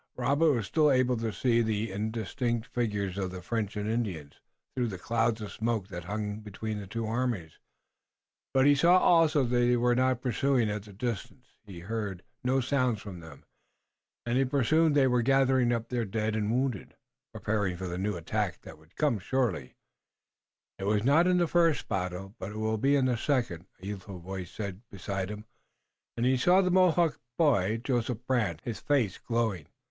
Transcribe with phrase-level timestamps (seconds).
[0.15, 4.39] Robert was still able to see the indistinct figures of the French and Indians,
[4.75, 7.59] through the clouds of smoke that hung between the two armies,
[8.51, 10.71] but he saw also that they were not pursuing.
[10.71, 13.43] At the distance he heard no sounds from them,
[14.25, 16.95] and he presumed they were gathering up their dead and wounded,
[17.31, 19.69] preparing for the new attack that would surely come.
[20.79, 23.85] "I was not in the first battle, but I will be in the second," a
[23.85, 25.45] youthful voice said beside him,
[26.17, 29.67] and he saw the Mohawk boy, Joseph Brant, his face glowing.